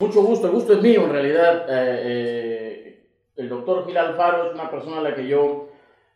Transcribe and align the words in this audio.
Mucho 0.00 0.22
gusto, 0.22 0.46
el 0.46 0.54
gusto 0.54 0.72
es 0.72 0.82
mío 0.82 1.04
en 1.04 1.12
realidad. 1.12 1.66
Eh, 1.68 2.02
eh, 2.04 3.10
el 3.36 3.48
doctor 3.48 3.86
Gil 3.86 3.98
Alfaro 3.98 4.48
es 4.48 4.54
una 4.54 4.70
persona 4.70 4.98
a 4.98 5.02
la 5.02 5.14
que 5.14 5.28
yo 5.28 5.68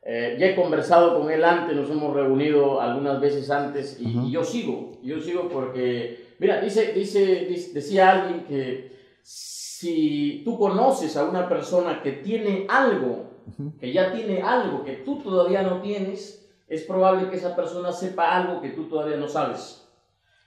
eh, 0.03 0.37
ya 0.39 0.47
he 0.47 0.57
conversado 0.57 1.19
con 1.19 1.31
él 1.31 1.45
antes, 1.45 1.77
nos 1.77 1.91
hemos 1.91 2.15
reunido 2.15 2.81
algunas 2.81 3.21
veces 3.21 3.51
antes 3.51 3.99
y, 4.01 4.19
y 4.19 4.31
yo 4.31 4.43
sigo, 4.43 4.93
yo 5.03 5.21
sigo 5.21 5.49
porque, 5.49 6.35
mira, 6.39 6.61
dice, 6.61 6.93
dice, 6.93 7.47
dice, 7.47 7.73
decía 7.73 8.11
alguien 8.11 8.45
que 8.45 8.95
si 9.23 10.43
tú 10.45 10.59
conoces 10.59 11.17
a 11.17 11.25
una 11.25 11.49
persona 11.49 12.03
que 12.03 12.13
tiene 12.13 12.67
algo, 12.69 13.31
que 13.79 13.93
ya 13.93 14.13
tiene 14.13 14.41
algo 14.41 14.83
que 14.83 14.95
tú 14.95 15.21
todavía 15.21 15.63
no 15.63 15.83
tienes, 15.83 16.51
es 16.69 16.83
probable 16.85 17.29
que 17.29 17.37
esa 17.37 17.55
persona 17.55 17.93
sepa 17.93 18.35
algo 18.35 18.63
que 18.63 18.71
tú 18.71 18.85
todavía 18.85 19.17
no 19.17 19.29
sabes. 19.29 19.87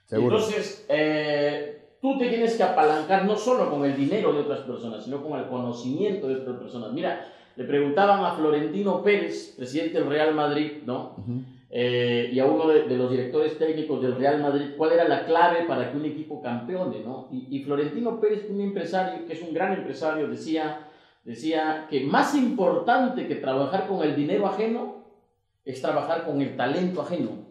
Seguro. 0.06 0.38
Entonces, 0.38 0.84
eh, 0.88 1.87
tú 2.00 2.18
te 2.18 2.28
tienes 2.28 2.56
que 2.56 2.62
apalancar 2.62 3.24
no 3.24 3.36
solo 3.36 3.70
con 3.70 3.84
el 3.84 3.96
dinero 3.96 4.32
de 4.32 4.40
otras 4.40 4.60
personas, 4.60 5.04
sino 5.04 5.22
con 5.22 5.38
el 5.38 5.46
conocimiento 5.46 6.28
de 6.28 6.36
otras 6.36 6.56
personas. 6.56 6.92
Mira, 6.92 7.26
le 7.56 7.64
preguntaban 7.64 8.24
a 8.24 8.32
Florentino 8.36 9.02
Pérez, 9.02 9.54
presidente 9.56 9.98
del 9.98 10.08
Real 10.08 10.34
Madrid, 10.34 10.82
¿no? 10.86 11.14
Ujú. 11.18 11.42
Eh, 11.70 12.30
y 12.32 12.38
a 12.38 12.46
uno 12.46 12.68
de, 12.68 12.84
de 12.84 12.96
los 12.96 13.10
directores 13.10 13.58
técnicos 13.58 14.00
del 14.00 14.14
Real 14.14 14.40
Madrid, 14.40 14.68
cuál 14.76 14.92
era 14.92 15.06
la 15.06 15.26
clave 15.26 15.64
para 15.66 15.90
que 15.90 15.98
un 15.98 16.04
equipo 16.04 16.40
campeone, 16.40 17.00
¿no? 17.00 17.28
Y, 17.30 17.48
y 17.50 17.62
Florentino 17.64 18.20
Pérez, 18.20 18.46
un 18.48 18.60
empresario, 18.60 19.26
que 19.26 19.34
es 19.34 19.42
un 19.42 19.52
gran 19.52 19.74
empresario, 19.74 20.28
decía, 20.28 20.88
decía 21.24 21.86
que 21.90 22.04
más 22.04 22.34
importante 22.34 23.26
que 23.26 23.34
trabajar 23.34 23.86
con 23.86 24.02
el 24.02 24.16
dinero 24.16 24.46
ajeno 24.46 25.04
es 25.64 25.82
trabajar 25.82 26.24
con 26.24 26.40
el 26.40 26.56
talento 26.56 27.02
ajeno. 27.02 27.47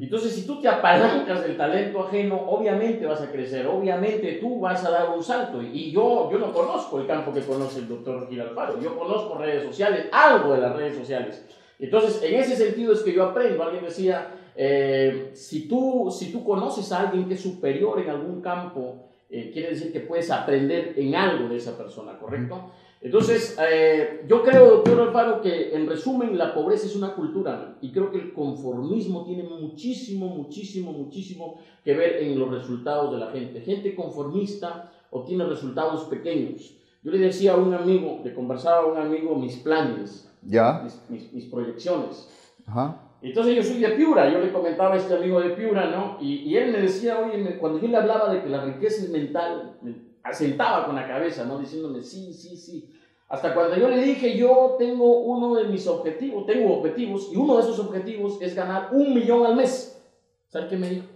Entonces, 0.00 0.32
si 0.34 0.46
tú 0.46 0.60
te 0.60 0.68
apalancas 0.68 1.42
del 1.42 1.56
talento 1.56 2.02
ajeno, 2.02 2.40
obviamente 2.48 3.06
vas 3.06 3.20
a 3.20 3.30
crecer, 3.30 3.66
obviamente 3.66 4.38
tú 4.40 4.60
vas 4.60 4.84
a 4.84 4.90
dar 4.90 5.10
un 5.10 5.22
salto. 5.22 5.62
Y 5.62 5.92
yo, 5.92 6.30
yo 6.30 6.38
no 6.38 6.52
conozco 6.52 6.98
el 6.98 7.06
campo 7.06 7.32
que 7.32 7.42
conoce 7.42 7.80
el 7.80 7.88
doctor 7.88 8.28
Gil 8.28 8.40
Alfaro, 8.40 8.80
yo 8.80 8.98
conozco 8.98 9.38
redes 9.38 9.64
sociales, 9.64 10.06
algo 10.10 10.54
de 10.54 10.60
las 10.60 10.74
redes 10.74 10.96
sociales. 10.96 11.44
Entonces, 11.78 12.22
en 12.22 12.34
ese 12.34 12.56
sentido 12.56 12.92
es 12.92 13.00
que 13.00 13.12
yo 13.12 13.22
aprendo. 13.24 13.62
Alguien 13.62 13.84
decía, 13.84 14.28
eh, 14.54 15.30
si, 15.34 15.68
tú, 15.68 16.10
si 16.10 16.32
tú 16.32 16.42
conoces 16.42 16.90
a 16.92 17.00
alguien 17.00 17.28
que 17.28 17.34
es 17.34 17.40
superior 17.40 18.00
en 18.00 18.10
algún 18.10 18.40
campo, 18.40 19.08
eh, 19.28 19.50
quiere 19.52 19.70
decir 19.70 19.92
que 19.92 20.00
puedes 20.00 20.30
aprender 20.30 20.94
en 20.96 21.14
algo 21.14 21.48
de 21.48 21.56
esa 21.56 21.76
persona, 21.76 22.18
¿correcto? 22.18 22.70
Entonces, 23.00 23.56
eh, 23.60 24.24
yo 24.26 24.42
creo, 24.42 24.66
doctor 24.76 25.00
Alfaro, 25.00 25.40
que 25.42 25.74
en 25.74 25.86
resumen 25.86 26.36
la 26.38 26.54
pobreza 26.54 26.86
es 26.86 26.96
una 26.96 27.14
cultura 27.14 27.76
y 27.80 27.92
creo 27.92 28.10
que 28.10 28.18
el 28.18 28.32
conformismo 28.32 29.24
tiene 29.24 29.42
muchísimo, 29.44 30.26
muchísimo, 30.28 30.92
muchísimo 30.92 31.58
que 31.84 31.94
ver 31.94 32.16
en 32.22 32.38
los 32.38 32.50
resultados 32.50 33.12
de 33.12 33.18
la 33.18 33.30
gente. 33.30 33.60
Gente 33.60 33.94
conformista 33.94 34.90
obtiene 35.10 35.44
resultados 35.44 36.04
pequeños. 36.04 36.74
Yo 37.02 37.12
le 37.12 37.18
decía 37.18 37.52
a 37.52 37.56
un 37.56 37.72
amigo, 37.74 38.20
le 38.24 38.34
conversaba 38.34 38.78
a 38.82 38.86
un 38.86 38.96
amigo 38.98 39.36
mis 39.36 39.56
planes, 39.58 40.28
Ya. 40.42 40.80
mis, 40.82 41.00
mis, 41.08 41.32
mis 41.32 41.44
proyecciones. 41.44 42.28
Ajá. 42.66 43.02
Entonces 43.22 43.54
yo 43.56 43.62
soy 43.62 43.78
de 43.80 43.88
Piura, 43.90 44.30
yo 44.32 44.40
le 44.40 44.52
comentaba 44.52 44.94
a 44.94 44.96
este 44.96 45.14
amigo 45.14 45.40
de 45.40 45.50
Piura, 45.50 45.90
¿no? 45.90 46.18
Y, 46.20 46.36
y 46.38 46.56
él 46.56 46.72
me 46.72 46.80
decía, 46.80 47.18
oye, 47.18 47.38
me- 47.38 47.58
cuando 47.58 47.78
yo 47.80 47.88
le 47.88 47.96
hablaba 47.96 48.32
de 48.32 48.42
que 48.42 48.48
la 48.48 48.64
riqueza 48.64 49.02
es 49.04 49.10
mental, 49.10 49.76
me 49.82 50.05
asentaba 50.28 50.86
con 50.86 50.96
la 50.96 51.06
cabeza, 51.06 51.44
¿no? 51.44 51.58
Diciéndome, 51.58 52.02
sí, 52.02 52.32
sí, 52.32 52.56
sí. 52.56 52.92
Hasta 53.28 53.54
cuando 53.54 53.76
yo 53.76 53.88
le 53.88 54.00
dije, 54.02 54.36
yo 54.36 54.76
tengo 54.78 55.20
uno 55.20 55.54
de 55.56 55.64
mis 55.64 55.86
objetivos, 55.88 56.46
tengo 56.46 56.78
objetivos, 56.78 57.28
y 57.32 57.36
uno 57.36 57.56
de 57.56 57.62
esos 57.62 57.78
objetivos 57.80 58.38
es 58.40 58.54
ganar 58.54 58.90
un 58.92 59.14
millón 59.14 59.44
al 59.46 59.56
mes. 59.56 60.00
¿Sabes 60.48 60.68
qué 60.68 60.76
me 60.76 60.88
dijo? 60.90 61.06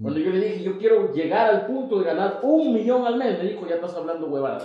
Cuando 0.00 0.20
yo 0.20 0.30
le 0.30 0.38
dije, 0.46 0.62
yo 0.62 0.78
quiero 0.78 1.12
llegar 1.12 1.50
al 1.50 1.66
punto 1.66 1.98
de 1.98 2.04
ganar 2.04 2.38
un 2.42 2.72
millón 2.72 3.04
al 3.04 3.16
mes, 3.16 3.36
me 3.42 3.48
dijo, 3.50 3.66
ya 3.66 3.74
estás 3.76 3.94
hablando 3.94 4.28
huevadas. 4.28 4.64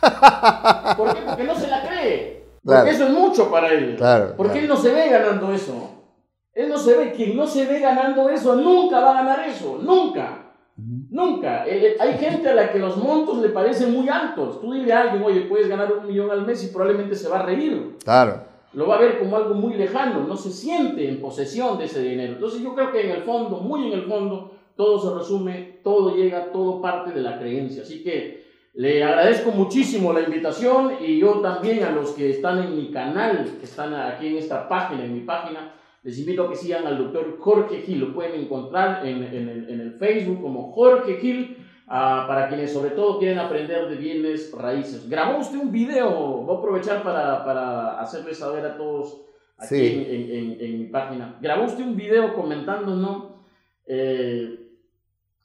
¿Por 0.96 1.14
qué? 1.14 1.22
Porque 1.26 1.44
no 1.44 1.54
se 1.56 1.66
la 1.68 1.82
cree. 1.86 2.42
Porque 2.64 2.80
Claro. 2.82 2.88
eso 2.90 3.04
es 3.06 3.10
mucho 3.10 3.50
para 3.50 3.72
él. 3.72 3.96
Claro, 3.96 4.34
Porque 4.36 4.52
claro. 4.60 4.64
él 4.64 4.68
no 4.68 4.76
se 4.76 4.92
ve 4.92 5.08
ganando 5.08 5.52
eso. 5.52 5.90
Él 6.54 6.68
no 6.68 6.78
se 6.78 6.96
ve, 6.96 7.12
quien 7.12 7.36
no 7.36 7.46
se 7.46 7.64
ve 7.66 7.80
ganando 7.80 8.28
eso, 8.28 8.54
nunca 8.54 9.00
va 9.00 9.10
a 9.18 9.22
ganar 9.24 9.48
eso, 9.48 9.78
nunca, 9.82 10.51
nunca. 10.76 11.66
Eh, 11.66 11.86
eh, 11.86 11.96
hay 12.00 12.14
gente 12.14 12.48
a 12.48 12.54
la 12.54 12.70
que 12.70 12.78
los 12.78 12.96
montos 12.96 13.38
le 13.38 13.50
parecen 13.50 13.92
muy 13.92 14.08
altos. 14.08 14.60
Tú 14.60 14.72
dile 14.72 14.92
a 14.92 15.02
alguien, 15.02 15.22
oye, 15.22 15.42
puedes 15.42 15.68
ganar 15.68 15.92
un 15.92 16.06
millón 16.06 16.30
al 16.30 16.46
mes 16.46 16.64
y 16.64 16.68
probablemente 16.68 17.14
se 17.14 17.28
va 17.28 17.40
a 17.40 17.46
reír. 17.46 17.96
Claro. 18.04 18.44
Lo 18.74 18.86
va 18.86 18.96
a 18.96 19.00
ver 19.00 19.18
como 19.18 19.36
algo 19.36 19.54
muy 19.54 19.74
lejano, 19.74 20.26
no 20.26 20.36
se 20.36 20.50
siente 20.50 21.06
en 21.06 21.20
posesión 21.20 21.76
de 21.78 21.84
ese 21.84 22.02
dinero. 22.02 22.34
Entonces 22.34 22.62
yo 22.62 22.74
creo 22.74 22.90
que 22.90 23.04
en 23.04 23.10
el 23.10 23.22
fondo, 23.22 23.58
muy 23.58 23.86
en 23.86 23.92
el 23.92 24.04
fondo, 24.04 24.52
todo 24.76 24.98
se 24.98 25.18
resume, 25.18 25.80
todo 25.84 26.16
llega, 26.16 26.50
todo 26.52 26.80
parte 26.80 27.12
de 27.12 27.20
la 27.20 27.38
creencia. 27.38 27.82
Así 27.82 28.02
que 28.02 28.42
le 28.74 29.04
agradezco 29.04 29.50
muchísimo 29.50 30.14
la 30.14 30.22
invitación 30.22 30.92
y 31.00 31.18
yo 31.18 31.40
también 31.40 31.84
a 31.84 31.90
los 31.90 32.12
que 32.12 32.30
están 32.30 32.58
en 32.60 32.74
mi 32.74 32.90
canal, 32.90 33.46
que 33.60 33.66
están 33.66 33.92
aquí 33.92 34.28
en 34.28 34.38
esta 34.38 34.66
página, 34.66 35.04
en 35.04 35.12
mi 35.12 35.20
página, 35.20 35.74
les 36.02 36.18
invito 36.18 36.44
a 36.44 36.50
que 36.50 36.56
sigan 36.56 36.86
al 36.86 36.98
doctor 36.98 37.36
Jorge 37.38 37.82
Gil. 37.82 38.00
Lo 38.00 38.12
pueden 38.14 38.40
encontrar 38.40 39.06
en, 39.06 39.22
en 39.22 39.48
el, 39.48 39.70
en 39.70 39.80
el 39.80 39.92
Facebook 39.94 40.40
como 40.42 40.72
Jorge 40.72 41.16
Gil. 41.16 41.56
ah, 41.88 42.24
para 42.26 42.48
quienes 42.48 42.72
sobre 42.72 42.90
todo 42.90 43.18
quieren 43.18 43.38
aprender 43.38 43.88
de 43.88 43.96
bienes 43.96 44.50
raíces. 44.52 45.08
Grabó 45.10 45.38
usted 45.40 45.58
un 45.58 45.70
video, 45.70 46.08
voy 46.10 46.54
a 46.56 46.58
aprovechar 46.58 47.02
para, 47.02 47.44
para 47.44 48.00
hacerles 48.00 48.38
saber 48.38 48.64
a 48.64 48.76
todos 48.78 49.20
aquí 49.58 49.76
Sí. 49.76 50.06
en- 50.08 50.56
en 50.60 50.78
mi 50.78 50.86
página. 50.86 51.36
Grabó 51.40 51.64
usted 51.64 51.84
un 51.84 51.96
video 51.96 52.34
comentándonos 52.34 53.32
eh, 53.86 54.58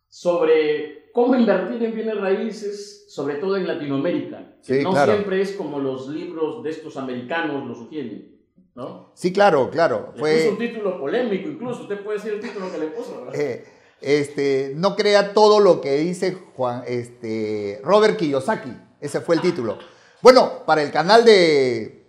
sobre 0.08 1.10
cómo 1.12 1.36
invertir 1.36 1.84
en 1.84 1.96
bienes 1.96 2.18
raíces, 2.20 3.06
sobre 3.10 3.36
todo 3.36 3.58
en 3.58 3.68
Latinoamérica. 3.68 4.54
que 4.66 4.78
Sí, 4.80 4.84
no 4.84 4.92
claro. 4.92 5.12
siempre 5.14 5.42
es 5.42 5.52
como 5.54 5.80
los 5.80 6.08
libros 6.10 6.64
de 6.64 6.70
estos 6.70 6.98
americanos 6.98 7.68
lo 7.68 7.76
sugieren. 7.76 8.37
¿No? 8.78 9.12
Sí, 9.16 9.34
claro, 9.34 9.70
claro. 9.70 10.14
Le 10.16 10.22
puso 10.38 10.52
un 10.52 10.58
título 10.60 11.00
polémico 11.00 11.50
incluso, 11.50 11.82
usted 11.82 12.02
puede 12.04 12.18
decir 12.20 12.34
el 12.34 12.40
título 12.40 12.72
que 12.72 12.78
le 12.78 12.86
puso. 12.88 13.26
¿verdad? 13.26 13.36
eh, 13.38 13.66
este, 14.00 14.74
no 14.76 14.96
crea 14.96 15.34
todo 15.34 15.60
lo 15.60 15.82
que 15.82 15.98
dice 15.98 16.38
Juan, 16.56 16.84
este, 16.88 17.82
Robert 17.84 18.16
Kiyosaki. 18.18 18.72
Ese 19.02 19.20
fue 19.22 19.36
el 19.36 19.42
título. 19.42 19.78
Bueno, 20.22 20.64
para 20.68 20.84
el 20.84 20.92
canal 20.92 21.26
de, 21.26 22.06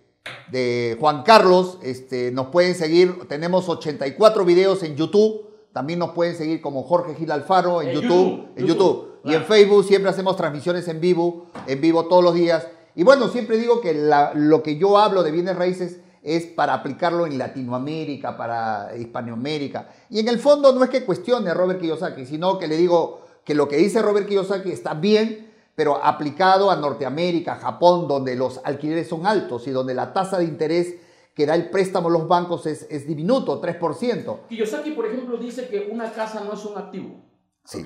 de 0.51 0.95
Juan 0.99 1.23
Carlos, 1.23 1.79
este, 1.81 2.31
nos 2.31 2.47
pueden 2.47 2.75
seguir. 2.75 3.27
Tenemos 3.27 3.67
84 3.69 4.45
videos 4.45 4.83
en 4.83 4.95
YouTube. 4.95 5.47
También 5.73 5.97
nos 5.99 6.11
pueden 6.11 6.35
seguir 6.35 6.61
como 6.61 6.83
Jorge 6.83 7.15
Gil 7.15 7.31
Alfaro 7.31 7.81
en, 7.81 7.89
En 7.89 7.93
YouTube, 7.95 8.09
YouTube, 8.09 8.47
en 8.55 8.65
YouTube, 8.65 8.77
YouTube. 8.77 9.19
Y 9.25 9.33
en. 9.35 9.43
Facebook 9.45 9.83
siempre 9.85 10.09
hacemos 10.11 10.35
transmisiones 10.37 10.87
en 10.87 10.99
vivo, 11.01 11.47
en 11.67 11.81
vivo 11.81 12.05
todos 12.07 12.23
los 12.23 12.33
días. 12.35 12.67
Y 12.95 13.03
bueno, 13.03 13.27
siempre 13.29 13.57
digo 13.57 13.81
que 13.81 13.93
la- 13.93 14.31
lo 14.35 14.61
que 14.63 14.77
yo 14.77 14.97
hablo 14.97 15.23
de 15.23 15.31
bienes 15.31 15.55
raíces 15.55 15.99
es 16.21 16.45
para 16.45 16.73
aplicarlo 16.73 17.25
en 17.25 17.37
Latinoamérica, 17.37 18.35
para 18.35 18.95
Hispanoamérica. 18.97 19.89
Y 20.09 20.19
en 20.19 20.27
el 20.27 20.39
fondo 20.39 20.73
no 20.73 20.83
es 20.83 20.89
que 20.89 21.05
cuestione 21.05 21.49
a 21.49 21.53
Robert 21.53 21.79
Kiyosaki, 21.79 22.25
sino 22.25 22.57
que 22.57 22.67
le 22.67 22.77
digo 22.77 23.21
que 23.45 23.53
lo 23.55 23.67
que 23.67 23.77
dice 23.77 24.01
Robert 24.01 24.27
Kiyosaki 24.27 24.71
está 24.71 24.93
bien, 24.93 25.49
pero 25.75 26.03
aplicado 26.03 26.69
a 26.69 26.75
Norteamérica, 26.75 27.55
Japón, 27.55 28.07
donde 28.07 28.35
los 28.35 28.59
alquileres 28.65 29.07
son 29.07 29.25
altos 29.25 29.65
y 29.67 29.71
donde 29.71 29.93
la 29.93 30.11
tasa 30.13 30.37
de 30.37 30.43
interés 30.43 30.95
que 31.33 31.45
da 31.45 31.55
el 31.55 31.69
préstamo 31.69 32.09
a 32.09 32.11
los 32.11 32.27
bancos 32.27 32.65
es, 32.65 32.85
es 32.89 33.07
diminuto, 33.07 33.61
3%. 33.61 34.47
Kiyosaki, 34.49 34.91
por 34.91 35.05
ejemplo, 35.05 35.37
dice 35.37 35.69
que 35.69 35.87
una 35.89 36.11
casa 36.11 36.43
no 36.43 36.53
es 36.53 36.65
un 36.65 36.77
activo. 36.77 37.23
Sí. 37.63 37.81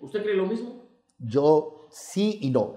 ¿Usted 0.00 0.22
cree 0.22 0.34
lo 0.34 0.46
mismo? 0.46 0.84
Yo 1.18 1.88
sí 1.90 2.38
y 2.42 2.50
no. 2.50 2.76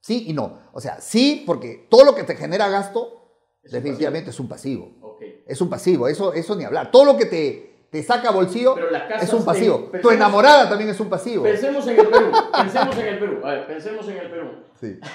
Sí 0.00 0.24
y 0.28 0.32
no. 0.32 0.58
O 0.72 0.80
sea, 0.80 1.00
sí, 1.00 1.44
porque 1.46 1.86
todo 1.90 2.04
lo 2.04 2.14
que 2.14 2.24
te 2.24 2.36
genera 2.36 2.68
gasto, 2.68 3.19
Es 3.62 3.72
definitivamente 3.72 4.30
es 4.30 4.40
un 4.40 4.48
pasivo. 4.48 4.90
Ok. 5.02 5.22
Es 5.46 5.60
un 5.60 5.68
pasivo, 5.68 6.08
eso, 6.08 6.32
eso 6.32 6.56
ni 6.56 6.64
hablar. 6.64 6.90
Todo 6.90 7.04
lo 7.04 7.16
que 7.16 7.26
te, 7.26 7.84
te 7.90 8.02
saca 8.02 8.30
bolsillo 8.30 8.76
es 9.20 9.32
un 9.32 9.44
pasivo. 9.44 9.78
tu 9.78 9.90
pensemos- 9.92 10.14
enamorada 10.14 10.68
también 10.68 10.90
es 10.90 11.00
un 11.00 11.08
pasivo. 11.10 11.42
Pensemos 11.42 11.86
en 11.88 11.98
el 12.00 12.06
Perú. 12.06 12.30
Pensemos 12.56 12.98
en 12.98 13.06
el 13.06 13.18
Perú. 13.18 13.40
A 13.44 13.48
ver, 13.50 13.66
pensemos 13.66 14.08
en 14.08 14.16
el 14.16 14.30
Perú. 14.30 14.48
Sí. 14.80 14.98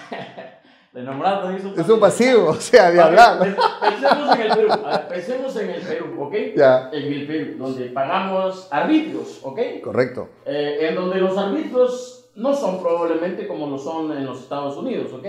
La 0.93 1.01
enamorada 1.01 1.41
también 1.41 1.59
es 1.59 1.65
un 1.73 1.77
Es 1.81 1.89
un 1.89 1.99
pasivo, 1.99 2.45
o 2.51 2.53
sea, 2.55 2.85
de 2.89 2.91
ver, 2.95 3.01
hablar. 3.01 3.39
pe- 3.39 3.55
Pensemos 3.81 4.35
en 4.35 4.41
el 4.41 4.55
Perú. 4.55 4.71
A 4.71 4.89
ver, 4.97 5.07
pensemos 5.09 5.55
en 5.57 5.69
el 5.71 5.81
Perú, 5.81 6.23
¿ok? 6.23 6.33
Ya. 6.55 6.89
En 6.93 7.03
el 7.13 7.27
Perú, 7.27 7.57
donde 7.57 7.85
pagamos 7.87 8.69
arbitrios, 8.71 9.39
¿ok? 9.43 9.59
Correcto. 9.83 10.29
Eh, 10.45 10.77
en 10.87 10.95
donde 10.95 11.19
los 11.19 11.37
arbitrios 11.37 12.29
no 12.35 12.53
son 12.53 12.79
probablemente 12.81 13.45
como 13.45 13.67
lo 13.69 13.77
son 13.77 14.09
en 14.15 14.25
los 14.25 14.39
Estados 14.39 14.77
Unidos, 14.77 15.11
¿ok? 15.11 15.25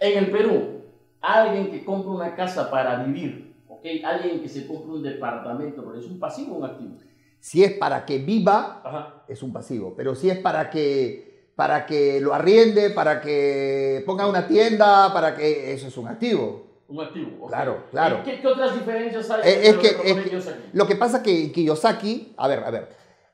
En 0.00 0.18
el 0.18 0.30
Perú, 0.30 0.79
alguien 1.20 1.70
que 1.70 1.84
compra 1.84 2.10
una 2.12 2.34
casa 2.34 2.70
para 2.70 3.02
vivir, 3.04 3.54
¿ok? 3.68 3.84
Alguien 4.04 4.40
que 4.40 4.48
se 4.48 4.66
compra 4.66 4.94
un 4.94 5.02
departamento, 5.02 5.84
pero 5.84 5.98
es 5.98 6.06
un 6.06 6.18
pasivo 6.18 6.54
o 6.56 6.58
un 6.58 6.64
activo. 6.64 6.96
Si 7.38 7.64
es 7.64 7.72
para 7.72 8.04
que 8.04 8.18
viva, 8.18 8.82
Ajá. 8.84 9.24
es 9.28 9.42
un 9.42 9.52
pasivo. 9.52 9.94
Pero 9.96 10.14
si 10.14 10.28
es 10.30 10.38
para 10.38 10.68
que, 10.70 11.50
para 11.56 11.86
que 11.86 12.20
lo 12.20 12.34
arriende, 12.34 12.90
para 12.90 13.20
que 13.20 14.02
ponga 14.04 14.26
una 14.26 14.46
tienda, 14.46 15.12
para 15.12 15.34
que 15.36 15.72
eso 15.72 15.86
es 15.88 15.96
un 15.96 16.08
activo. 16.08 16.66
Un 16.88 17.00
activo. 17.00 17.44
ok. 17.44 17.48
Claro, 17.48 17.84
claro. 17.90 18.20
¿Qué, 18.24 18.40
qué 18.40 18.46
otras 18.46 18.74
diferencias 18.74 19.30
hay? 19.30 19.40
Es 19.44 19.74
lo 19.76 19.80
que, 19.80 19.88
es 19.88 19.96
que- 20.16 20.24
Kiyosaki? 20.24 20.60
lo 20.72 20.86
que 20.86 20.96
pasa 20.96 21.22
que 21.22 21.52
Kiyosaki, 21.52 22.34
a 22.36 22.48
ver, 22.48 22.58
a 22.64 22.70
ver, 22.70 22.88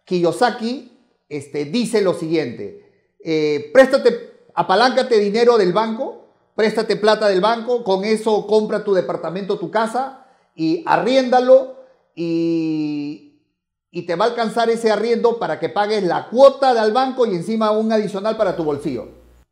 Kiyosaki 0.04 0.92
este, 1.28 1.64
dice 1.64 2.00
lo 2.02 2.14
siguiente, 2.14 2.84
eh, 3.24 3.70
préstate, 3.72 4.44
apaláncate 4.54 5.18
dinero 5.18 5.58
del 5.58 5.72
banco, 5.72 6.15
préstate 6.56 6.96
plata 6.96 7.28
del 7.28 7.40
banco, 7.40 7.84
con 7.84 8.04
eso 8.04 8.46
compra 8.46 8.82
tu 8.82 8.94
departamento, 8.94 9.58
tu 9.58 9.70
casa 9.70 10.26
y 10.54 10.82
arriéndalo 10.86 11.76
y, 12.14 13.42
y 13.90 14.02
te 14.02 14.16
va 14.16 14.24
a 14.24 14.28
alcanzar 14.28 14.70
ese 14.70 14.90
arriendo 14.90 15.38
para 15.38 15.60
que 15.60 15.68
pagues 15.68 16.02
la 16.02 16.28
cuota 16.28 16.74
del 16.74 16.92
banco 16.92 17.26
y 17.26 17.36
encima 17.36 17.70
un 17.70 17.92
adicional 17.92 18.36
para 18.36 18.56
tu 18.56 18.64
bolsillo. 18.64 19.06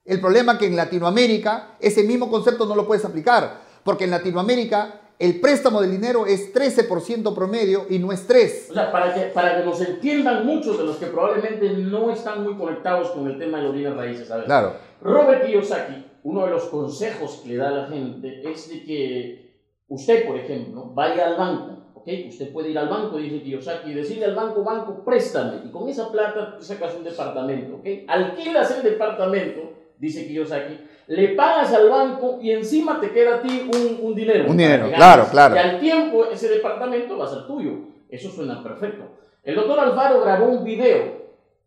El 0.04 0.20
problema 0.20 0.54
es 0.54 0.58
que 0.58 0.66
en 0.66 0.76
Latinoamérica 0.76 1.76
ese 1.78 2.02
mismo 2.02 2.30
concepto 2.30 2.66
no 2.66 2.74
lo 2.74 2.86
puedes 2.86 3.04
aplicar, 3.04 3.60
porque 3.84 4.04
en 4.04 4.10
Latinoamérica 4.10 5.00
el 5.18 5.40
préstamo 5.40 5.80
del 5.80 5.92
dinero 5.92 6.26
es 6.26 6.52
13% 6.52 7.34
promedio 7.34 7.86
y 7.88 7.98
no 7.98 8.12
es 8.12 8.26
3. 8.26 8.68
O 8.70 8.74
sea, 8.74 8.90
para 8.90 9.14
que, 9.14 9.20
para 9.26 9.58
que 9.58 9.64
nos 9.64 9.80
entiendan 9.80 10.44
muchos 10.44 10.78
de 10.78 10.84
los 10.84 10.96
que 10.96 11.06
probablemente 11.06 11.70
no 11.70 12.10
están 12.10 12.42
muy 12.42 12.54
conectados 12.56 13.10
con 13.10 13.26
el 13.28 13.38
tema 13.38 13.58
de 13.58 13.64
los 13.64 13.74
bienes 13.74 13.94
raíces. 13.94 14.26
¿sabes? 14.26 14.46
Claro. 14.46 14.74
Robert 15.00 15.46
Kiyosaki, 15.46 16.04
uno 16.24 16.46
de 16.46 16.50
los 16.50 16.64
consejos 16.64 17.40
que 17.42 17.50
le 17.50 17.56
da 17.56 17.68
a 17.68 17.72
la 17.72 17.86
gente 17.86 18.42
es 18.50 18.68
de 18.70 18.82
que 18.82 19.54
usted, 19.88 20.26
por 20.26 20.36
ejemplo, 20.36 20.90
vaya 20.94 21.26
al 21.26 21.36
banco. 21.36 21.84
¿ok? 21.94 22.08
Usted 22.28 22.50
puede 22.50 22.70
ir 22.70 22.78
al 22.78 22.88
banco, 22.88 23.18
dice 23.18 23.42
Kiyosaki, 23.42 23.90
y 23.90 23.94
decirle 23.94 24.24
al 24.24 24.34
banco, 24.34 24.64
banco, 24.64 25.04
préstame. 25.04 25.66
Y 25.66 25.70
con 25.70 25.88
esa 25.88 26.10
plata 26.10 26.56
sacas 26.60 26.96
un 26.96 27.04
departamento. 27.04 27.76
¿ok? 27.76 27.86
Alquilas 28.08 28.74
el 28.76 28.82
departamento, 28.82 29.60
dice 29.98 30.26
Kiyosaki, 30.26 30.78
le 31.08 31.28
pagas 31.28 31.74
al 31.74 31.90
banco 31.90 32.38
y 32.40 32.52
encima 32.52 32.98
te 32.98 33.10
queda 33.10 33.36
a 33.36 33.42
ti 33.42 33.68
un, 33.74 34.06
un 34.06 34.14
dinero. 34.14 34.50
Un 34.50 34.56
dinero, 34.56 34.90
claro, 34.94 35.26
claro. 35.30 35.54
Y 35.54 35.58
al 35.58 35.78
tiempo 35.78 36.24
ese 36.24 36.48
departamento 36.48 37.18
va 37.18 37.26
a 37.26 37.28
ser 37.28 37.46
tuyo. 37.46 37.72
Eso 38.08 38.30
suena 38.30 38.62
perfecto. 38.62 39.04
El 39.42 39.56
doctor 39.56 39.78
Alfaro 39.78 40.22
grabó 40.22 40.46
un 40.46 40.64
video 40.64 41.22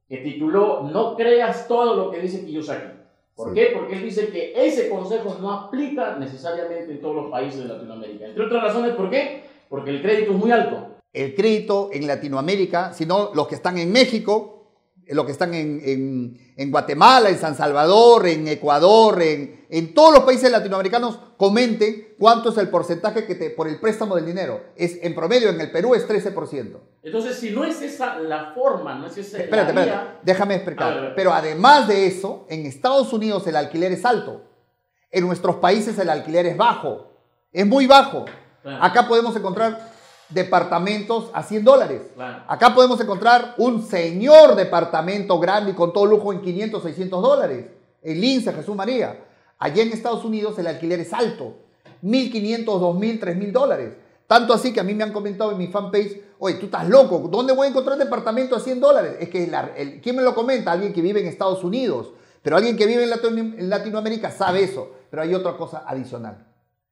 que 0.10 0.18
tituló 0.18 0.90
No 0.92 1.16
creas 1.16 1.68
todo 1.68 1.96
lo 1.96 2.10
que 2.10 2.20
dice 2.20 2.44
Kiyosaki. 2.44 2.97
¿Por 3.38 3.50
Sí. 3.50 3.54
qué? 3.56 3.68
Porque 3.74 3.94
él 3.96 4.04
dice 4.04 4.30
que 4.30 4.52
ese 4.56 4.90
consejo 4.90 5.38
no 5.40 5.52
aplica 5.52 6.18
necesariamente 6.18 6.92
en 6.92 7.00
todos 7.00 7.16
los 7.16 7.32
países 7.32 7.62
de 7.62 7.68
Latinoamérica. 7.68 8.26
Entre 8.26 8.44
otras 8.44 8.64
razones, 8.64 8.96
¿por 8.96 9.12
qué? 9.12 9.44
Porque 9.70 9.92
el 9.92 10.02
crédito 10.02 10.32
es 10.32 10.38
muy 10.38 10.50
alto. 10.52 10.88
El 11.14 11.36
crédito 11.36 11.90
en 11.94 12.08
Latinoamérica, 12.08 12.94
sino 12.94 13.30
los 13.36 13.48
que 13.48 13.54
están 13.56 13.78
en 13.78 13.92
México, 13.92 14.57
los 15.10 15.26
que 15.26 15.32
están 15.32 15.54
en, 15.54 15.82
en- 15.84 16.54
en 16.58 16.72
Guatemala, 16.72 17.30
en 17.30 17.38
San 17.38 17.56
Salvador, 17.56 18.28
en 18.28 18.48
Ecuador, 18.48 19.22
en, 19.22 19.66
en 19.70 19.94
todos 19.94 20.14
los 20.14 20.24
países 20.24 20.52
latinoamericanos, 20.52 21.20
comenten 21.38 22.16
cuánto 22.18 22.50
es 22.50 22.58
el 22.58 22.70
porcentaje 22.70 23.26
que 23.26 23.36
te, 23.36 23.50
por 23.52 23.68
el 23.68 23.80
préstamo 23.80 24.16
del 24.16 24.26
dinero. 24.26 24.62
Es, 24.76 24.98
en 25.04 25.14
promedio 25.14 25.50
en 25.50 25.62
el 25.62 25.72
Perú 25.72 25.94
es 25.96 26.08
13%. 26.08 26.78
Entonces, 27.04 27.38
si 27.38 27.52
no 27.52 27.64
es 27.64 27.82
esa 27.82 28.18
la 28.20 28.54
forma, 28.54 28.96
no 28.96 29.06
es 29.08 29.18
esa 29.18 29.38
Espérate, 29.38 29.74
la 29.74 29.82
espérate, 29.82 30.08
vía, 30.08 30.20
déjame 30.24 30.56
explicar. 30.56 31.02
ver. 31.02 31.16
Pero 31.16 31.32
además 31.34 31.88
de 31.88 32.08
eso, 32.08 32.46
en 32.50 32.66
Estados 32.66 33.14
Unidos 33.14 33.46
el 33.48 33.56
alquiler 33.56 33.92
es 33.92 34.04
alto. 34.04 34.42
En 35.12 35.26
nuestros 35.28 35.58
países 35.58 35.98
el 36.00 36.10
alquiler 36.10 36.46
es 36.48 36.58
bajo. 36.58 37.14
Es 37.54 37.66
muy 37.66 37.88
bajo. 37.88 38.26
Claro. 38.62 38.84
Acá 38.84 39.08
podemos 39.08 39.36
encontrar 39.36 39.94
departamentos 40.30 41.30
a 41.34 41.44
100 41.44 41.64
dólares. 41.64 42.02
Claro. 42.16 42.44
Acá 42.48 42.74
podemos 42.76 43.00
encontrar 43.02 43.56
un 43.58 43.86
señor 43.86 44.56
departamento 44.56 45.40
grande 45.40 45.72
y 45.72 45.74
con 45.74 45.94
todo 45.94 46.06
lujo 46.06 46.32
en 46.34 46.42
500, 46.42 46.84
600 46.84 47.22
dólares. 47.22 47.66
El 48.02 48.22
Lince, 48.22 48.54
Jesús 48.54 48.76
María. 48.76 49.20
Allá 49.60 49.84
en 49.84 49.92
Estados 49.92 50.24
Unidos 50.24 50.58
el 50.60 50.68
alquiler 50.68 51.00
es 51.00 51.14
alto. 51.14 51.56
1.500, 52.04 52.66
2.000, 52.66 53.20
3.000 53.20 53.52
dólares. 53.52 53.94
Tanto 54.28 54.54
así 54.54 54.74
que 54.74 54.80
a 54.80 54.84
mí 54.84 54.94
me 54.94 55.04
han 55.04 55.14
comentado 55.14 55.52
en 55.52 55.58
mi 55.58 55.68
fanpage, 55.68 56.22
oye, 56.40 56.56
tú 56.56 56.66
estás 56.66 56.88
loco, 56.88 57.28
¿dónde 57.32 57.54
voy 57.54 57.68
a 57.68 57.70
encontrar 57.70 57.98
departamento 57.98 58.56
a 58.56 58.60
100 58.60 58.80
dólares? 58.82 59.16
Es 59.20 59.30
que, 59.30 59.48
la- 59.48 59.72
el- 59.76 60.02
¿quién 60.02 60.16
me 60.18 60.22
lo 60.22 60.36
comenta? 60.36 60.72
Alguien 60.74 60.94
que 60.94 61.02
vive 61.02 61.22
en 61.22 61.28
Estados 61.28 61.64
Unidos. 61.64 62.12
Pero 62.44 62.58
alguien 62.58 62.76
que 62.78 62.86
vive 62.86 63.04
en, 63.04 63.10
Latino- 63.10 63.56
en 63.58 63.70
Latinoamérica 63.70 64.30
sabe 64.30 64.64
eso. 64.64 64.92
Pero 65.10 65.22
hay 65.24 65.34
otra 65.34 65.56
cosa 65.58 65.84
adicional 65.88 66.46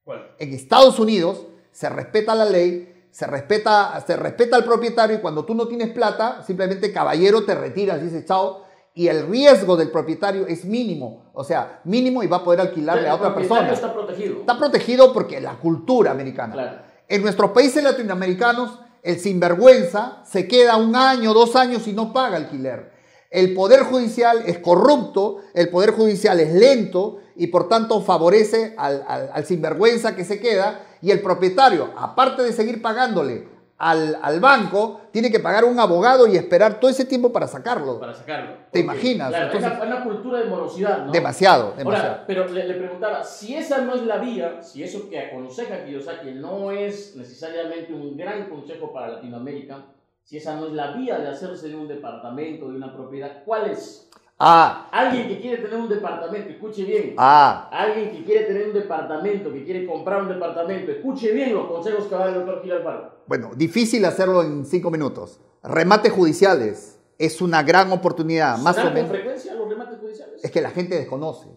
¿Cuál? 0.03 0.31
en 0.39 0.53
Estados 0.53 0.97
Unidos 0.99 1.41
se 1.71 1.89
respeta 1.89 2.33
la 2.35 2.45
ley, 2.45 2.94
se 3.15 3.25
respeta, 3.27 4.03
se 4.06 4.17
respeta 4.17 4.57
al 4.57 4.65
propietario 4.65 5.15
y 5.15 5.21
cuando 5.21 5.45
tú 5.45 5.56
no 5.56 5.69
tienes 5.69 5.89
plata, 5.91 6.44
simplemente 6.45 6.91
caballero 6.91 7.45
te 7.45 7.56
retiras, 7.56 8.01
dice 8.01 8.25
chao, 8.25 8.63
y 8.94 9.07
el 9.07 9.27
riesgo 9.27 9.77
del 9.77 9.89
propietario 9.89 10.45
es 10.47 10.65
mínimo, 10.65 11.23
o 11.33 11.45
sea, 11.45 11.79
mínimo 11.85 12.23
y 12.23 12.27
va 12.27 12.38
a 12.38 12.44
poder 12.44 12.59
alquilarle 12.59 13.07
a 13.07 13.12
El 13.13 13.15
otra 13.15 13.33
propietario 13.33 13.69
persona. 13.69 13.88
está 13.88 13.94
protegido. 13.94 14.39
Está 14.41 14.57
protegido 14.57 15.13
porque 15.13 15.39
la 15.39 15.53
cultura 15.59 16.12
americana. 16.12 16.51
Claro. 16.53 16.77
En 17.07 17.21
nuestros 17.21 17.51
países 17.51 17.81
latinoamericanos, 17.81 18.79
el 19.01 19.17
sinvergüenza 19.17 20.21
se 20.25 20.45
queda 20.50 20.75
un 20.75 20.94
año, 20.97 21.33
dos 21.33 21.56
años 21.56 21.88
y 21.88 21.94
no 21.94 22.12
paga 22.12 22.35
alquiler. 22.35 22.91
El 23.31 23.53
poder 23.53 23.83
judicial 23.83 24.44
es 24.45 24.59
corrupto, 24.59 25.38
el 25.53 25.69
poder 25.69 25.91
judicial 25.91 26.39
es 26.41 26.53
lento 26.53 27.19
y 27.38 27.47
por 27.47 27.67
tanto 27.69 28.01
favorece 28.01 28.73
al, 28.77 29.03
al- 29.07 29.29
al 29.33 29.45
sinvergüenza 29.45 30.15
que 30.15 30.23
se 30.25 30.39
queda 30.39 30.81
y 31.05 31.11
el 31.11 31.21
propietario, 31.21 31.91
aparte 31.97 32.41
de 32.41 32.51
seguir 32.51 32.81
pagándole 32.81 33.47
al, 33.77 34.17
al 34.21 34.39
banco, 34.39 35.01
tiene 35.11 35.29
que 35.29 35.39
pagar 35.39 35.65
un 35.65 35.79
abogado 35.79 36.25
y 36.27 36.35
esperar 36.35 36.79
todo 36.79 36.89
ese 36.89 37.05
tiempo 37.05 37.31
para 37.31 37.45
sacarlo. 37.47 37.99
Para 37.99 38.13
sacarlo. 38.13 38.51
¿Te 38.71 38.79
Ok, 38.79 38.83
imaginas? 38.85 39.29
Claro, 39.29 39.45
Entonces- 39.45 39.71
es 39.71 39.77
una, 39.83 39.95
una 39.97 40.03
cultura 40.03 40.39
de 40.39 40.45
morosidad, 40.45 41.05
¿no? 41.05 41.11
Demasiado, 41.11 41.73
demasiado. 41.77 42.09
Ahora, 42.11 42.23
pero 42.25 42.47
le, 42.47 42.67
le 42.67 42.73
preguntaba, 42.75 43.23
si 43.23 43.55
esa 43.55 43.79
no 43.81 43.93
es 43.95 44.01
la 44.03 44.17
vía, 44.17 44.61
si 44.63 44.81
eso 44.81 45.09
que 45.09 45.19
aconseja 45.19 45.83
Kiyosaki 45.85 46.31
no 46.31 46.71
es 46.71 47.15
necesariamente 47.15 47.93
un 47.93 48.17
gran 48.17 48.49
consejo 48.49 48.91
para 48.93 49.09
Latinoamérica, 49.09 49.85
si 50.23 50.37
esa 50.37 50.55
no 50.55 50.65
es 50.67 50.73
la 50.73 50.93
vía 50.93 51.19
de 51.19 51.27
hacerse 51.27 51.67
de 51.67 51.75
un 51.75 51.87
departamento, 51.87 52.67
de 52.69 52.77
una 52.77 52.93
propiedad, 52.95 53.43
¿cuál 53.45 53.69
es? 53.69 54.04
Ah, 54.37 54.89
Alguien 54.91 55.29
que 55.29 55.39
quiere 55.39 55.61
tener 55.63 55.79
un 55.79 55.87
departamento, 55.87 56.49
escuche 56.49 56.83
bien. 56.83 57.15
ah, 57.17 57.69
Alguien 57.71 58.11
que 58.11 58.25
quiere 58.25 58.45
tener 58.45 58.67
un 58.67 58.73
departamento, 58.73 59.51
que 59.53 59.63
quiere 59.63 59.85
comprar 59.85 60.23
un 60.23 60.27
departamento, 60.27 60.91
escuche 60.91 61.31
bien 61.31 61.53
los 61.53 61.67
consejos 61.67 62.05
que 62.05 62.15
va 62.15 62.23
a 62.23 62.25
dar 62.27 62.33
el 62.37 62.45
doctor 62.45 62.61
Gil 62.61 62.73
Alfaro. 62.73 63.11
Bueno, 63.27 63.51
difícil 63.55 64.03
hacerlo 64.03 64.43
en 64.43 64.65
cinco 64.65 64.91
minutos. 64.91 65.39
Remates 65.63 66.11
judiciales 66.11 66.99
es 67.17 67.41
una 67.41 67.63
gran 67.63 67.91
oportunidad, 67.93 68.57
más 68.57 68.75
¿Se 68.75 68.81
o 68.81 68.91
menos. 68.91 69.09
frecuencia 69.09 69.53
los 69.55 69.69
remates 69.69 69.99
judiciales? 69.99 70.43
Es 70.43 70.51
que 70.51 70.59
la 70.61 70.71
gente 70.71 70.95
desconoce. 70.95 71.47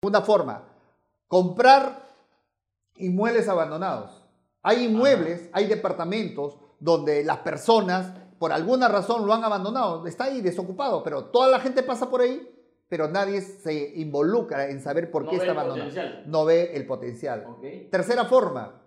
Segunda 0.00 0.22
forma, 0.22 0.64
comprar 1.28 2.02
inmuebles 2.96 3.48
abandonados. 3.48 4.24
Hay 4.62 4.86
inmuebles, 4.86 5.48
hay 5.52 5.66
departamentos 5.66 6.56
donde 6.80 7.22
las 7.22 7.38
personas, 7.38 8.12
por 8.44 8.52
alguna 8.52 8.88
razón, 8.88 9.26
lo 9.26 9.32
han 9.32 9.42
abandonado. 9.42 10.06
Está 10.06 10.24
ahí 10.24 10.42
desocupado, 10.42 11.02
pero 11.02 11.24
toda 11.30 11.48
la 11.48 11.60
gente 11.60 11.82
pasa 11.82 12.10
por 12.10 12.20
ahí, 12.20 12.46
pero 12.90 13.08
nadie 13.08 13.40
se 13.40 13.94
involucra 13.96 14.68
en 14.68 14.82
saber 14.82 15.10
por 15.10 15.24
No 15.24 15.30
qué 15.30 15.36
está 15.36 15.52
abandonado. 15.52 15.88
potencial. 15.88 16.24
No 16.26 16.44
ve 16.44 16.72
el 16.76 16.86
potencial. 16.86 17.46
Tercera 17.90 18.26
forma, 18.26 18.82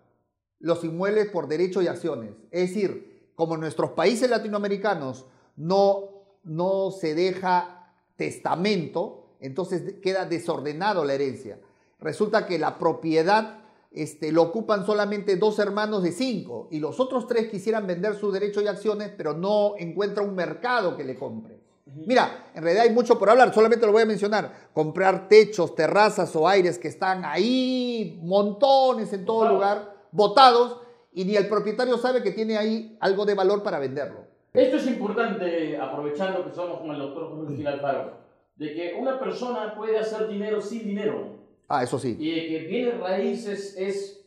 los 0.59 0.83
inmuebles 0.83 1.31
por 1.31 1.47
derecho 1.47 1.81
y 1.81 1.87
acciones. 1.87 2.35
Es 2.51 2.69
decir, 2.69 3.31
como 3.33 3.55
en 3.55 3.61
nuestros 3.61 3.93
países 3.93 4.29
latinoamericanos 4.29 5.25
no, 5.55 6.03
no 6.43 6.91
se 6.91 7.15
deja 7.15 7.95
testamento, 8.15 9.37
entonces 9.39 9.95
queda 10.03 10.27
desordenado 10.27 11.03
la 11.03 11.15
herencia. 11.15 11.59
Resulta 11.97 12.45
que 12.45 12.59
la 12.59 12.77
propiedad 12.77 13.61
este, 13.91 14.31
lo 14.31 14.43
ocupan 14.43 14.85
solamente 14.85 15.37
dos 15.37 15.59
hermanos 15.59 16.03
de 16.03 16.11
cinco 16.11 16.67
y 16.71 16.79
los 16.79 16.99
otros 16.99 17.27
tres 17.27 17.49
quisieran 17.49 17.87
vender 17.87 18.15
su 18.15 18.31
derecho 18.31 18.61
y 18.61 18.67
acciones, 18.67 19.11
pero 19.17 19.33
no 19.33 19.73
encuentra 19.77 20.23
un 20.23 20.35
mercado 20.35 20.95
que 20.95 21.03
le 21.03 21.15
compre. 21.15 21.59
Mira, 21.85 22.51
en 22.53 22.63
realidad 22.63 22.85
hay 22.85 22.93
mucho 22.93 23.17
por 23.17 23.29
hablar, 23.29 23.53
solamente 23.53 23.85
lo 23.85 23.91
voy 23.91 24.03
a 24.03 24.05
mencionar. 24.05 24.69
Comprar 24.73 25.27
techos, 25.27 25.73
terrazas 25.73 26.35
o 26.35 26.47
aires 26.47 26.77
que 26.77 26.89
están 26.89 27.23
ahí, 27.25 28.19
montones 28.21 29.13
en 29.13 29.25
todo 29.25 29.47
lugar, 29.49 29.95
botados, 30.11 30.81
y 31.13 31.25
ni 31.25 31.35
el 31.35 31.47
propietario 31.47 31.97
sabe 31.97 32.21
que 32.21 32.31
tiene 32.31 32.57
ahí 32.57 32.97
algo 32.99 33.25
de 33.25 33.33
valor 33.33 33.63
para 33.63 33.79
venderlo. 33.79 34.27
Esto 34.53 34.77
es 34.77 34.87
importante, 34.87 35.77
aprovechando 35.77 36.45
que 36.45 36.53
somos 36.53 36.79
con 36.79 36.91
el 36.91 36.99
doctor 36.99 37.29
José 37.29 37.55
Gil 37.55 37.67
Alfaro, 37.67 38.17
de 38.55 38.73
que 38.73 38.95
una 38.99 39.19
persona 39.19 39.73
puede 39.75 39.97
hacer 39.97 40.27
dinero 40.27 40.61
sin 40.61 40.83
dinero 40.83 41.46
Ah, 41.67 41.83
eso 41.83 41.99
sí. 41.99 42.15
y 42.19 42.47
que 42.47 42.59
bienes 42.67 42.99
raíces 42.99 43.75
es 43.77 44.25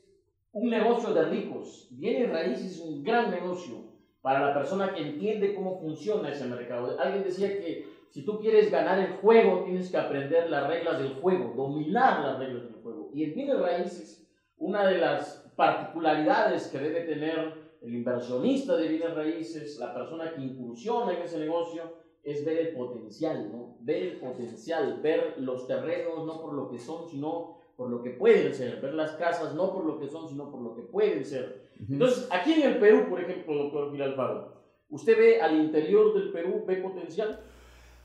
un 0.53 0.71
negocio 0.71 1.15
de 1.15 1.25
ricos. 1.25 1.89
Bienes 1.91 2.31
raíces 2.31 2.73
es 2.73 2.81
un 2.81 3.03
gran 3.03 3.31
negocio 3.31 3.91
para 4.21 4.47
la 4.47 4.55
persona 4.55 4.93
que 4.93 5.01
entiende 5.01 5.55
cómo 5.55 5.81
funciona 5.81 6.31
ese 6.31 6.47
mercado. 6.47 6.99
Alguien 7.01 7.25
decía 7.25 7.49
que 7.49 7.87
si 8.11 8.25
tú 8.25 8.41
quieres 8.41 8.71
ganar 8.71 8.99
el 8.99 9.13
juego, 9.15 9.63
tienes 9.65 9.91
que 9.91 9.97
aprender 9.97 10.51
las 10.51 10.67
reglas 10.67 10.99
del 10.99 11.15
juego, 11.15 11.55
dominar 11.57 12.25
las 12.25 12.39
reglas 12.39 12.65
del 12.65 12.83
juego. 12.83 13.11
Y 13.15 13.25
en 13.25 13.35
bienes 13.35 13.59
raíces, 13.59 14.29
una 14.59 14.87
de 14.87 14.99
las 14.99 15.51
particularidades 15.57 16.69
que 16.69 16.79
debe 16.79 17.03
tener 17.03 17.71
el 17.81 17.95
inversionista 17.95 18.77
de 18.77 18.89
bienes 18.89 19.15
raíces, 19.15 19.79
la 19.79 19.95
persona 19.95 20.35
que 20.35 20.43
incursiona 20.43 21.15
en 21.15 21.23
ese 21.23 21.39
negocio, 21.39 21.95
es 22.23 22.45
ver 22.45 22.59
el 22.59 22.75
potencial, 22.75 23.51
¿no? 23.51 23.77
Ver 23.81 24.03
el 24.03 24.17
potencial, 24.21 25.01
ver 25.03 25.35
los 25.39 25.67
terrenos 25.67 26.27
no 26.27 26.41
por 26.41 26.53
lo 26.53 26.71
que 26.71 26.79
son, 26.79 27.09
sino 27.09 27.59
por 27.77 27.89
lo 27.89 28.03
que 28.03 28.11
pueden 28.11 28.55
ser, 28.55 28.81
ver 28.81 28.93
las 28.93 29.13
casas 29.13 29.55
no 29.55 29.73
por 29.73 29.87
lo 29.87 29.99
que 29.99 30.07
son, 30.07 30.29
sino 30.29 30.51
por 30.51 30.61
lo 30.61 30.75
que 30.75 30.83
pueden 30.83 31.25
ser. 31.25 31.71
Entonces, 31.89 32.29
aquí 32.31 32.53
en 32.53 32.73
el 32.73 32.79
Perú, 32.79 33.07
por 33.09 33.21
ejemplo, 33.21 33.55
doctor 33.55 33.91
Gil 33.91 34.03
Alfaro, 34.03 34.53
¿usted 34.91 35.17
ve 35.17 35.41
al 35.41 35.57
interior 35.57 36.13
del 36.13 36.31
Perú, 36.31 36.63
ve 36.67 36.77
potencial? 36.77 37.41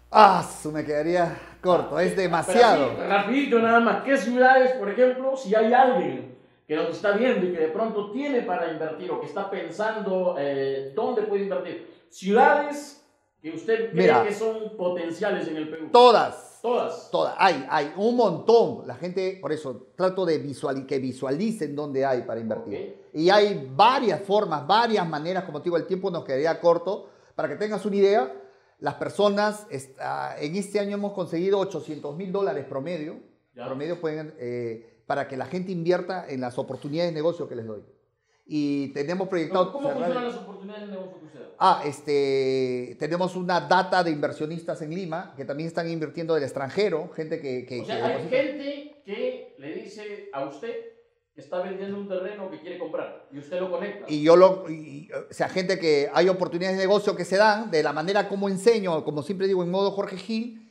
Ah, 0.10 0.42
su 0.42 0.72
me 0.72 0.86
quedaría 0.86 1.38
corto, 1.60 2.00
es 2.00 2.16
demasiado. 2.16 2.92
Pero 2.96 3.02
así, 3.02 3.12
rapidito 3.12 3.60
nada 3.60 3.82
más, 3.82 4.04
¿qué 4.06 4.16
ciudades, 4.16 4.72
por 4.74 4.90
ejemplo, 4.90 5.36
si 5.36 5.54
hay 5.54 5.74
alguien 5.74 6.38
que 6.66 6.76
nos 6.76 6.92
está 6.92 7.12
viendo 7.12 7.46
y 7.46 7.52
que 7.52 7.60
de 7.60 7.68
pronto 7.68 8.12
tiene 8.12 8.44
para 8.44 8.72
invertir 8.72 9.12
o 9.12 9.20
que 9.20 9.26
está 9.26 9.50
pensando 9.52 10.38
eh, 10.40 10.94
dónde 10.96 11.24
puede 11.24 11.44
invertir? 11.44 12.06
Ciudades 12.10 13.05
que 13.52 13.56
usted 13.56 13.92
cree 13.92 14.04
Mira. 14.08 14.24
que 14.24 14.34
son 14.34 14.76
potenciales 14.76 15.48
en 15.48 15.58
el 15.58 15.70
Perú. 15.70 15.90
Todas. 15.92 16.58
Todas. 16.64 17.12
Todas. 17.12 17.36
Hay, 17.38 17.64
hay 17.70 17.94
un 17.96 18.16
montón. 18.16 18.88
La 18.88 18.96
gente, 18.96 19.38
por 19.40 19.52
eso, 19.52 19.86
trato 19.96 20.26
de 20.26 20.40
visual, 20.40 20.88
que 20.88 20.98
visualicen 20.98 21.76
dónde 21.76 22.04
hay 22.08 22.24
para 22.24 22.40
invertir. 22.40 23.04
Y 23.14 23.30
hay 23.30 23.70
varias 23.76 24.22
formas, 24.24 24.66
varias 24.66 25.08
maneras, 25.08 25.44
como 25.44 25.60
te 25.62 25.66
digo, 25.66 25.78
el 25.78 25.86
tiempo 25.86 26.10
nos 26.10 26.24
quedaría 26.26 26.60
corto. 26.60 27.08
Para 27.36 27.48
que 27.48 27.56
tengas 27.56 27.86
una 27.86 27.98
idea, 27.98 28.34
las 28.80 28.96
personas, 28.96 29.68
está- 29.70 30.36
en 30.42 30.56
este 30.56 30.80
año 30.80 30.96
hemos 30.96 31.14
conseguido 31.14 31.60
800 31.60 32.16
mil 32.18 32.32
dólares 32.32 32.66
promedio. 32.68 33.20
Ya. 33.56 33.66
Promedio 33.68 34.02
pueden, 34.02 34.34
eh, 34.40 35.04
para 35.06 35.28
que 35.28 35.38
la 35.38 35.46
gente 35.46 35.72
invierta 35.72 36.26
en 36.28 36.42
las 36.42 36.58
oportunidades 36.58 37.12
de 37.12 37.16
negocio 37.16 37.48
que 37.48 37.56
les 37.56 37.68
doy. 37.68 37.84
Y 38.46 38.90
tenemos 38.90 39.28
proyectado... 39.28 39.72
¿Cómo 39.72 39.90
cerrar- 39.90 40.04
funcionan 40.04 40.28
las 40.28 40.36
oportunidades 40.38 40.86
de 40.88 40.92
negocio 40.94 41.20
da? 41.34 41.46
Ah, 41.58 41.82
este, 41.86 42.96
tenemos 43.00 43.36
una 43.36 43.62
data 43.62 44.04
de 44.04 44.12
inversionistas 44.12 44.82
en 44.82 44.94
Lima 44.94 45.34
que 45.36 45.46
también 45.46 45.68
están 45.68 45.90
invirtiendo 45.90 46.34
del 46.36 46.44
extranjero, 46.44 47.10
gente 47.16 47.40
que... 47.40 47.66
que- 47.66 47.82
O 47.82 47.86
sea, 47.86 47.98
que 47.98 48.04
hay 48.04 48.12
deposita- 48.24 48.30
gente 48.38 49.02
que 49.06 49.56
le 49.58 49.74
dice 49.76 50.30
a 50.34 50.46
usted 50.46 50.74
que 51.34 51.42
está 51.42 51.62
vendiendo 51.62 51.98
un 51.98 52.08
terreno 52.08 52.50
que 52.50 52.60
quiere 52.62 52.78
comprar 52.80 53.28
y 53.32 53.40
usted 53.40 53.60
lo 53.60 53.70
conecta. 53.72 54.06
Y 54.08 54.22
yo 54.24 54.36
lo, 54.38 54.70
y, 54.70 55.10
o 55.12 55.34
sea, 55.34 55.50
gente 55.50 55.78
que 55.80 56.10
hay 56.14 56.30
oportunidades 56.30 56.78
de 56.78 56.84
negocio 56.84 57.16
que 57.16 57.26
se 57.26 57.36
dan 57.38 57.70
de 57.72 57.84
la 57.84 57.92
manera 57.92 58.30
como 58.30 58.48
enseño, 58.48 59.04
como 59.04 59.22
siempre 59.22 59.48
digo, 59.48 59.62
en 59.64 59.70
modo 59.72 59.92
Jorge 59.92 60.16
Gil, 60.18 60.62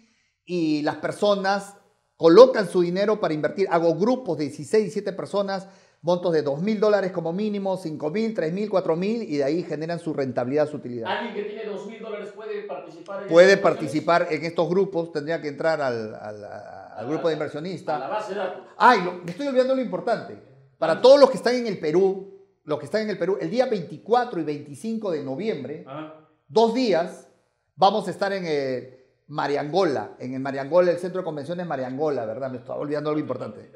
y 0.46 0.80
las 0.82 0.96
personas 0.96 1.76
colocan 2.16 2.66
su 2.68 2.80
dinero 2.80 3.20
para 3.20 3.34
invertir. 3.34 3.66
Hago 3.70 3.94
grupos 3.96 4.38
de 4.38 4.44
16, 4.44 4.84
17 4.84 5.12
personas, 5.12 5.68
montos 6.04 6.34
de 6.34 6.42
2 6.42 6.60
mil 6.60 6.78
dólares 6.78 7.12
como 7.12 7.32
mínimo, 7.32 7.78
5 7.78 8.10
mil, 8.10 8.34
3 8.34 8.52
mil, 8.52 8.68
4 8.68 8.94
mil, 8.94 9.22
y 9.22 9.38
de 9.38 9.44
ahí 9.44 9.62
generan 9.62 9.98
su 9.98 10.12
rentabilidad, 10.12 10.68
su 10.68 10.76
utilidad. 10.76 11.10
¿Alguien 11.10 11.34
que 11.34 11.42
tiene 11.44 11.64
dos 11.64 11.86
mil 11.86 11.98
dólares 12.02 12.28
puede 12.36 12.62
participar 12.64 13.22
en 13.22 13.28
Puede 13.28 13.56
participar 13.56 14.26
en 14.30 14.44
estos 14.44 14.68
grupos, 14.68 15.10
tendría 15.12 15.40
que 15.40 15.48
entrar 15.48 15.80
al, 15.80 16.14
al- 16.14 16.44
al 16.44 17.06
grupo 17.08 17.28
de 17.28 17.34
A 17.34 17.38
la 17.38 17.44
inversionistas. 17.44 17.98
base 18.10 18.34
de 18.34 18.38
datos. 18.38 18.62
Ay, 18.76 19.02
lo- 19.02 19.14
me 19.14 19.30
estoy 19.30 19.46
olvidando 19.46 19.74
lo 19.74 19.80
importante. 19.80 20.36
Para 20.78 21.00
todos 21.00 21.18
los 21.18 21.30
que 21.30 21.38
están 21.38 21.54
en 21.54 21.66
el 21.66 21.78
Perú, 21.78 22.38
los 22.64 22.78
que 22.78 22.84
están 22.84 23.00
en 23.02 23.08
el 23.10 23.16
Perú, 23.18 23.38
el 23.40 23.50
día 23.50 23.64
24 23.64 24.40
y 24.40 24.44
25 24.44 25.10
de 25.10 25.24
noviembre, 25.24 25.84
Ajá. 25.88 26.14
dos 26.48 26.74
días, 26.74 27.28
vamos 27.76 28.06
a 28.08 28.10
estar 28.10 28.30
en 28.34 28.44
el 28.46 28.94
Mariangola, 29.28 30.16
en 30.18 30.34
el 30.34 30.40
Mariangola, 30.40 30.90
el 30.90 30.98
centro 30.98 31.20
de 31.22 31.24
convenciones 31.24 31.66
Mariangola, 31.66 32.26
¿verdad? 32.26 32.50
Me 32.50 32.58
estaba 32.58 32.78
olvidando 32.78 33.08
algo 33.08 33.20
importante. 33.20 33.70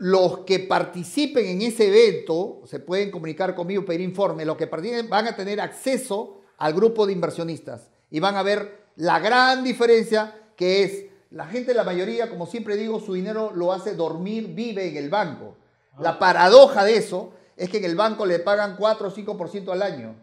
Los 0.00 0.46
que 0.46 0.60
participen 0.60 1.44
en 1.44 1.60
ese 1.60 1.88
evento 1.88 2.62
se 2.64 2.78
pueden 2.78 3.10
comunicar 3.10 3.54
conmigo, 3.54 3.84
pedir 3.84 4.00
informe. 4.00 4.46
Los 4.46 4.56
que 4.56 4.66
participen 4.66 5.10
van 5.10 5.26
a 5.26 5.36
tener 5.36 5.60
acceso 5.60 6.40
al 6.56 6.72
grupo 6.72 7.06
de 7.06 7.12
inversionistas 7.12 7.90
y 8.10 8.18
van 8.18 8.36
a 8.36 8.42
ver 8.42 8.78
la 8.96 9.18
gran 9.18 9.62
diferencia 9.62 10.34
que 10.56 10.84
es 10.84 11.04
la 11.28 11.44
gente, 11.44 11.74
la 11.74 11.84
mayoría, 11.84 12.30
como 12.30 12.46
siempre 12.46 12.76
digo, 12.76 12.98
su 12.98 13.12
dinero 13.12 13.52
lo 13.54 13.74
hace 13.74 13.94
dormir, 13.94 14.54
vive 14.54 14.88
en 14.88 14.96
el 14.96 15.10
banco. 15.10 15.58
La 15.98 16.18
paradoja 16.18 16.82
de 16.82 16.96
eso 16.96 17.34
es 17.54 17.68
que 17.68 17.76
en 17.76 17.84
el 17.84 17.94
banco 17.94 18.24
le 18.24 18.38
pagan 18.38 18.76
4 18.78 19.08
o 19.08 19.14
5% 19.14 19.70
al 19.70 19.82
año. 19.82 20.16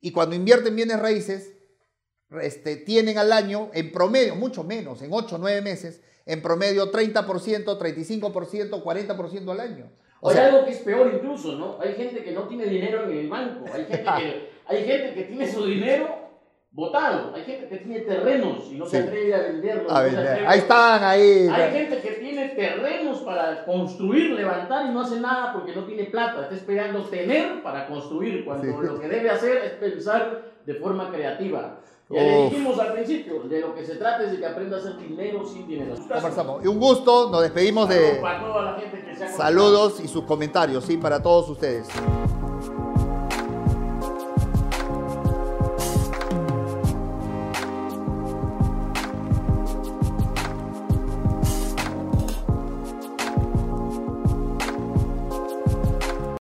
Y 0.00 0.10
cuando 0.10 0.34
invierten 0.34 0.74
bienes 0.74 0.98
raíces, 0.98 1.52
este, 2.40 2.76
tienen 2.76 3.18
al 3.18 3.30
año, 3.30 3.68
en 3.74 3.92
promedio, 3.92 4.36
mucho 4.36 4.64
menos, 4.64 5.02
en 5.02 5.12
8 5.12 5.36
o 5.36 5.38
9 5.38 5.60
meses, 5.60 6.00
en 6.26 6.42
promedio 6.42 6.90
30%, 6.92 7.24
35%, 7.78 8.82
40% 8.82 9.50
al 9.50 9.60
año. 9.60 9.90
O 10.20 10.30
sea, 10.30 10.46
algo 10.46 10.64
que 10.64 10.70
es 10.70 10.78
peor 10.78 11.10
incluso, 11.14 11.56
¿no? 11.56 11.78
Hay 11.80 11.94
gente 11.94 12.22
que 12.22 12.30
no 12.32 12.42
tiene 12.48 12.66
dinero 12.66 13.04
en 13.04 13.10
el 13.18 13.28
banco, 13.28 13.64
hay 13.72 13.84
gente 13.86 14.04
que, 14.04 14.50
hay 14.66 14.84
gente 14.84 15.14
que 15.14 15.22
tiene 15.24 15.50
su 15.50 15.64
dinero 15.66 16.22
botado, 16.70 17.34
hay 17.34 17.42
gente 17.44 17.68
que 17.68 17.76
tiene 17.78 18.00
terrenos 18.00 18.64
y 18.70 18.76
no 18.76 18.86
se 18.86 18.98
atreve 18.98 19.34
a 19.34 19.38
venderlos. 19.42 19.92
a 19.92 19.94
no 19.98 20.02
ver, 20.04 20.12
se 20.12 20.18
atreve- 20.20 20.46
ahí 20.46 20.58
están, 20.58 21.04
ahí. 21.04 21.48
Hay 21.52 21.72
gente 21.72 22.00
que 22.00 22.10
tiene 22.12 22.48
terrenos 22.50 23.18
para 23.22 23.64
construir, 23.66 24.30
levantar 24.30 24.86
y 24.86 24.90
no 24.90 25.00
hace 25.02 25.20
nada 25.20 25.52
porque 25.52 25.74
no 25.74 25.84
tiene 25.84 26.04
plata. 26.04 26.42
Está 26.42 26.54
esperando 26.54 27.02
tener 27.04 27.62
para 27.62 27.86
construir, 27.88 28.44
cuando 28.44 28.64
Sí. 28.80 28.86
lo 28.86 28.98
que 29.00 29.08
debe 29.08 29.28
hacer 29.28 29.56
es 29.58 29.72
pensar 29.72 30.52
de 30.64 30.74
forma 30.74 31.10
creativa. 31.10 31.80
Ya 32.12 32.22
le 32.22 32.44
dijimos 32.44 32.78
al 32.78 32.92
principio, 32.92 33.40
de 33.44 33.60
lo 33.60 33.74
que 33.74 33.84
se 33.84 33.96
trata 33.96 34.24
es 34.24 34.32
de 34.32 34.38
que 34.38 34.46
aprenda 34.46 34.76
a 34.76 34.80
hacer 34.80 34.98
dinero 34.98 35.46
sin 35.46 35.66
dinero. 35.66 35.94
Conversamos. 35.96 36.64
Y 36.64 36.68
un 36.68 36.78
gusto, 36.78 37.30
nos 37.30 37.42
despedimos 37.42 37.88
de 37.88 38.18
Para 38.20 38.40
toda 38.40 38.62
la 38.62 38.74
gente 38.78 39.02
que 39.02 39.16
se 39.16 39.24
ha 39.24 39.28
saludos 39.28 40.00
y 40.00 40.08
sus 40.08 40.24
comentarios, 40.24 40.84
sí, 40.84 40.98
para 40.98 41.22
todos 41.22 41.48
ustedes. 41.48 41.88